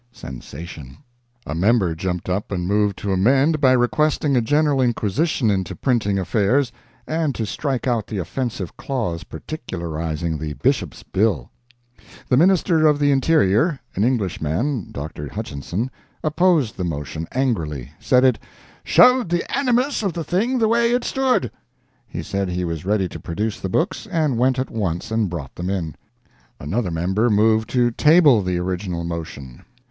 [0.11, 0.97] [Sensation.]
[1.45, 6.17] A member jumped up and moved to amend by requesting a general inquisition into printing
[6.17, 6.71] affairs,
[7.05, 11.51] and to strike out the offensive clause particularizing the Bishop's bill.
[12.29, 15.29] The Minister of the Interior (an Englishman—Dr.
[15.31, 15.91] Hutchinson)
[16.23, 18.39] opposed the motion, angrily—said it
[18.83, 21.51] "showed the animus of the thing the way it stood."
[22.07, 25.53] He said he was ready to produce the books, and went at once and brought
[25.53, 25.93] them in.
[26.59, 29.63] Another member moved to table the original motion.